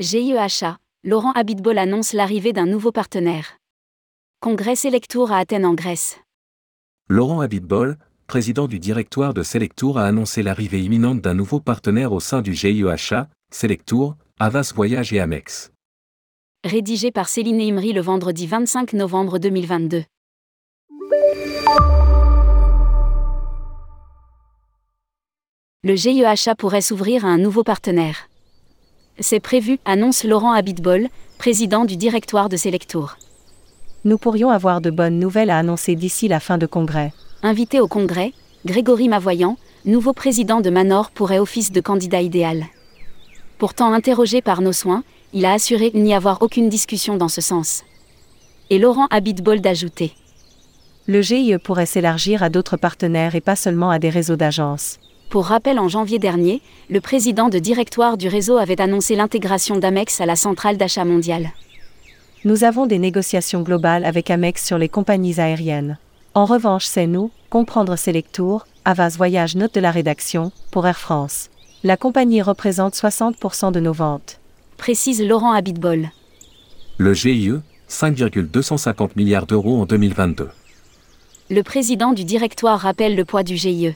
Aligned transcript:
GIEHA, 0.00 0.78
Laurent 1.04 1.32
Abitbol 1.32 1.76
annonce 1.76 2.14
l'arrivée 2.14 2.54
d'un 2.54 2.64
nouveau 2.64 2.90
partenaire. 2.90 3.58
Congrès 4.40 4.74
Selectour 4.74 5.30
à 5.30 5.36
Athènes 5.36 5.66
en 5.66 5.74
Grèce. 5.74 6.18
Laurent 7.10 7.40
Abitbol, 7.40 7.98
président 8.26 8.66
du 8.66 8.78
directoire 8.78 9.34
de 9.34 9.42
Selectour 9.42 9.98
a 9.98 10.06
annoncé 10.06 10.42
l'arrivée 10.42 10.80
imminente 10.80 11.20
d'un 11.20 11.34
nouveau 11.34 11.60
partenaire 11.60 12.14
au 12.14 12.20
sein 12.20 12.40
du 12.40 12.54
GIEHA, 12.54 13.28
Selectour, 13.52 14.16
Avas 14.38 14.72
Voyage 14.74 15.12
et 15.12 15.20
Amex. 15.20 15.70
Rédigé 16.64 17.10
par 17.10 17.28
Céline 17.28 17.60
Imri 17.60 17.92
le 17.92 18.00
vendredi 18.00 18.46
25 18.46 18.94
novembre 18.94 19.38
2022. 19.38 20.04
Le 25.82 25.94
GIEHA 25.94 26.54
pourrait 26.56 26.80
s'ouvrir 26.80 27.26
à 27.26 27.28
un 27.28 27.36
nouveau 27.36 27.64
partenaire. 27.64 28.29
C'est 29.22 29.40
prévu, 29.40 29.78
annonce 29.84 30.24
Laurent 30.24 30.52
Abitbol, 30.52 31.08
président 31.36 31.84
du 31.84 31.98
directoire 31.98 32.48
de 32.48 32.56
Selectour. 32.56 33.18
Nous 34.06 34.16
pourrions 34.16 34.48
avoir 34.48 34.80
de 34.80 34.90
bonnes 34.90 35.18
nouvelles 35.18 35.50
à 35.50 35.58
annoncer 35.58 35.94
d'ici 35.94 36.26
la 36.26 36.40
fin 36.40 36.56
de 36.56 36.64
congrès. 36.64 37.12
Invité 37.42 37.80
au 37.80 37.86
congrès, 37.86 38.32
Grégory 38.64 39.10
Mavoyant, 39.10 39.58
nouveau 39.84 40.14
président 40.14 40.62
de 40.62 40.70
Manor 40.70 41.10
pourrait 41.10 41.38
office 41.38 41.70
de 41.70 41.82
candidat 41.82 42.22
idéal. 42.22 42.64
Pourtant 43.58 43.92
interrogé 43.92 44.40
par 44.40 44.62
nos 44.62 44.72
soins, 44.72 45.04
il 45.34 45.44
a 45.44 45.52
assuré 45.52 45.90
n'y 45.92 46.14
avoir 46.14 46.40
aucune 46.40 46.70
discussion 46.70 47.18
dans 47.18 47.28
ce 47.28 47.42
sens. 47.42 47.84
Et 48.70 48.78
Laurent 48.78 49.06
Abitbol 49.10 49.60
d'ajouter. 49.60 50.14
Le 51.06 51.20
GIE 51.20 51.58
pourrait 51.62 51.84
s'élargir 51.84 52.42
à 52.42 52.48
d'autres 52.48 52.78
partenaires 52.78 53.34
et 53.34 53.42
pas 53.42 53.56
seulement 53.56 53.90
à 53.90 53.98
des 53.98 54.10
réseaux 54.10 54.36
d'agences. 54.36 54.98
Pour 55.30 55.46
rappel, 55.46 55.78
en 55.78 55.86
janvier 55.86 56.18
dernier, 56.18 56.60
le 56.90 57.00
président 57.00 57.48
de 57.48 57.60
directoire 57.60 58.16
du 58.16 58.26
réseau 58.26 58.56
avait 58.56 58.80
annoncé 58.80 59.14
l'intégration 59.14 59.76
d'Amex 59.76 60.20
à 60.20 60.26
la 60.26 60.34
centrale 60.34 60.76
d'achat 60.76 61.04
mondiale. 61.04 61.52
Nous 62.44 62.64
avons 62.64 62.86
des 62.86 62.98
négociations 62.98 63.62
globales 63.62 64.04
avec 64.04 64.28
Amex 64.28 64.66
sur 64.66 64.76
les 64.76 64.88
compagnies 64.88 65.38
aériennes. 65.38 65.98
En 66.34 66.46
revanche, 66.46 66.84
c'est 66.84 67.06
nous, 67.06 67.30
comprendre 67.48 67.94
Selectour, 67.94 68.66
Avas 68.84 69.14
Voyage 69.16 69.54
note 69.54 69.72
de 69.72 69.80
la 69.80 69.92
rédaction, 69.92 70.50
pour 70.72 70.84
Air 70.88 70.98
France. 70.98 71.48
La 71.84 71.96
compagnie 71.96 72.42
représente 72.42 72.94
60% 72.94 73.70
de 73.70 73.78
nos 73.78 73.92
ventes. 73.92 74.40
Précise 74.78 75.22
Laurent 75.22 75.52
Abitbol. 75.52 76.10
Le 76.98 77.14
GIE, 77.14 77.52
5,250 77.86 79.14
milliards 79.14 79.46
d'euros 79.46 79.80
en 79.80 79.86
2022. 79.86 80.48
Le 81.50 81.62
président 81.62 82.12
du 82.14 82.24
directoire 82.24 82.80
rappelle 82.80 83.14
le 83.14 83.24
poids 83.24 83.44
du 83.44 83.56
GIE. 83.56 83.94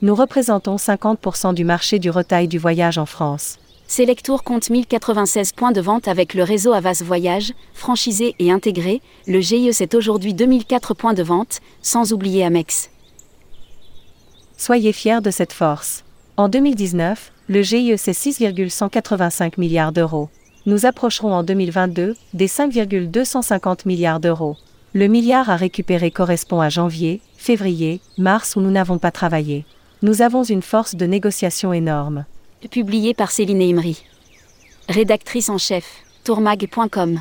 Nous 0.00 0.14
représentons 0.14 0.76
50% 0.76 1.54
du 1.54 1.64
marché 1.64 1.98
du 1.98 2.08
retail 2.08 2.46
du 2.46 2.56
voyage 2.56 2.98
en 2.98 3.06
France. 3.06 3.58
Selectour 3.88 4.44
compte 4.44 4.70
1096 4.70 5.50
points 5.52 5.72
de 5.72 5.80
vente 5.80 6.06
avec 6.06 6.34
le 6.34 6.44
réseau 6.44 6.72
Avas 6.72 7.02
Voyage, 7.04 7.52
franchisé 7.74 8.36
et 8.38 8.52
intégré. 8.52 9.02
Le 9.26 9.40
GIE 9.40 9.72
c'est 9.72 9.96
aujourd'hui 9.96 10.34
2004 10.34 10.94
points 10.94 11.14
de 11.14 11.24
vente, 11.24 11.58
sans 11.82 12.12
oublier 12.12 12.44
Amex. 12.44 12.90
Soyez 14.56 14.92
fiers 14.92 15.20
de 15.20 15.32
cette 15.32 15.52
force. 15.52 16.04
En 16.36 16.48
2019, 16.48 17.32
le 17.48 17.62
GIE 17.62 17.98
c'est 17.98 18.12
6,185 18.12 19.58
milliards 19.58 19.90
d'euros. 19.90 20.28
Nous 20.66 20.86
approcherons 20.86 21.34
en 21.34 21.42
2022 21.42 22.14
des 22.34 22.46
5,250 22.46 23.84
milliards 23.84 24.20
d'euros. 24.20 24.56
Le 24.92 25.08
milliard 25.08 25.50
à 25.50 25.56
récupérer 25.56 26.12
correspond 26.12 26.60
à 26.60 26.68
janvier, 26.68 27.20
février, 27.36 28.00
mars 28.16 28.54
où 28.54 28.60
nous 28.60 28.70
n'avons 28.70 28.98
pas 28.98 29.10
travaillé. 29.10 29.64
Nous 30.00 30.22
avons 30.22 30.44
une 30.44 30.62
force 30.62 30.94
de 30.94 31.06
négociation 31.06 31.72
énorme. 31.72 32.24
Publié 32.70 33.14
par 33.14 33.32
Céline 33.32 33.60
Imri. 33.60 34.04
Rédactrice 34.88 35.48
en 35.48 35.58
chef, 35.58 36.04
tourmag.com. 36.22 37.20